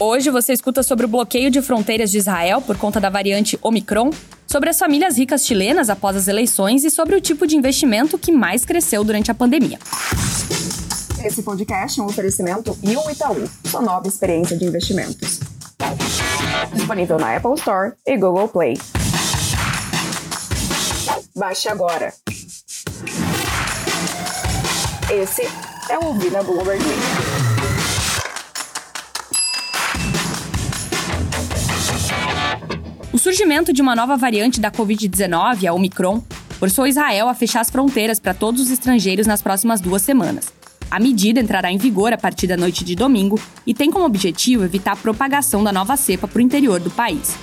[0.00, 4.10] Hoje você escuta sobre o bloqueio de fronteiras de Israel por conta da variante Omicron,
[4.46, 8.30] sobre as famílias ricas chilenas após as eleições e sobre o tipo de investimento que
[8.30, 9.76] mais cresceu durante a pandemia.
[11.24, 15.40] Esse podcast é um oferecimento e o Itaú, sua nova experiência de investimentos.
[16.72, 18.78] Disponível na Apple Store e Google Play.
[21.34, 22.14] Baixe agora.
[25.10, 25.42] Esse
[25.90, 26.84] é o Ouvir na Bloomberg
[33.10, 36.22] O surgimento de uma nova variante da Covid-19, a Omicron,
[36.58, 40.52] forçou Israel a fechar as fronteiras para todos os estrangeiros nas próximas duas semanas.
[40.90, 44.64] A medida entrará em vigor a partir da noite de domingo e tem como objetivo
[44.64, 47.34] evitar a propagação da nova cepa para o interior do país.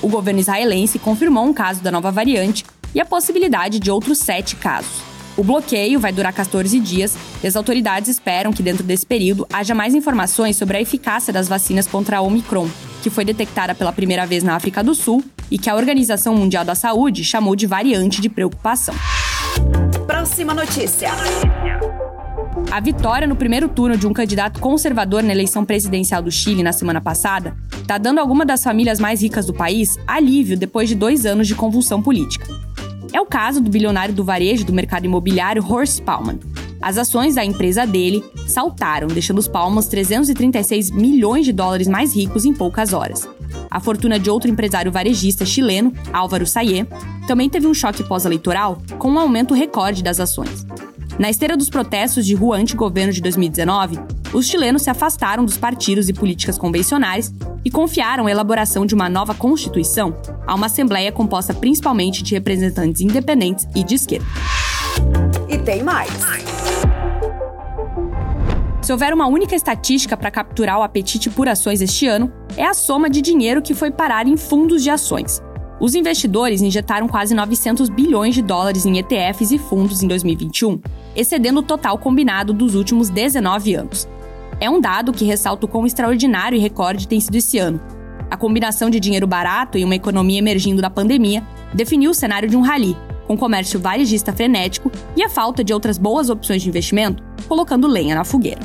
[0.00, 2.64] O governo israelense confirmou um caso da nova variante
[2.94, 5.02] e a possibilidade de outros sete casos.
[5.36, 9.74] O bloqueio vai durar 14 dias e as autoridades esperam que, dentro desse período, haja
[9.74, 12.68] mais informações sobre a eficácia das vacinas contra a Omicron,
[13.00, 16.64] que foi detectada pela primeira vez na África do Sul e que a Organização Mundial
[16.64, 18.94] da Saúde chamou de variante de preocupação.
[20.06, 21.10] Próxima notícia.
[22.70, 26.72] A vitória no primeiro turno de um candidato conservador na eleição presidencial do Chile na
[26.72, 30.94] semana passada está dando a alguma das famílias mais ricas do país alívio depois de
[30.94, 32.46] dois anos de convulsão política.
[33.12, 36.38] É o caso do bilionário do varejo do mercado imobiliário Horst Palman.
[36.80, 42.44] As ações da empresa dele saltaram, deixando os Palmas 336 milhões de dólares mais ricos
[42.44, 43.28] em poucas horas.
[43.70, 46.86] A fortuna de outro empresário varejista chileno, Álvaro Sayé,
[47.26, 50.66] também teve um choque pós-eleitoral com um aumento recorde das ações.
[51.18, 53.98] Na esteira dos protestos de rua anti-governo de 2019,
[54.32, 59.08] os chilenos se afastaram dos partidos e políticas convencionais e confiaram a elaboração de uma
[59.08, 60.14] nova constituição
[60.46, 64.26] a uma assembleia composta principalmente de representantes independentes e de esquerda.
[65.48, 66.10] E tem mais.
[68.82, 72.74] Se houver uma única estatística para capturar o apetite por ações este ano, é a
[72.74, 75.42] soma de dinheiro que foi parar em fundos de ações.
[75.78, 80.80] Os investidores injetaram quase 900 bilhões de dólares em ETFs e fundos em 2021,
[81.14, 84.08] excedendo o total combinado dos últimos 19 anos.
[84.60, 87.80] É um dado que ressalta o quão extraordinário e recorde tem sido esse ano.
[88.30, 91.42] A combinação de dinheiro barato e uma economia emergindo da pandemia
[91.72, 92.96] definiu o cenário de um rally,
[93.30, 98.12] com comércio varejista frenético e a falta de outras boas opções de investimento, colocando lenha
[98.12, 98.58] na fogueira.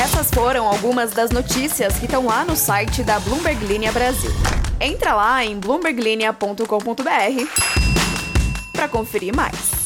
[0.00, 4.30] Essas foram algumas das notícias que estão lá no site da Bloomberg Linha Brasil.
[4.80, 6.62] Entra lá em bloomberglinea.com.br
[8.72, 9.79] para conferir mais.